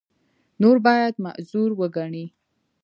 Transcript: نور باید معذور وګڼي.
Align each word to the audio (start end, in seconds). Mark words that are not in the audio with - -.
نور 0.61 0.77
باید 0.85 1.13
معذور 1.23 1.71
وګڼي. 1.79 2.25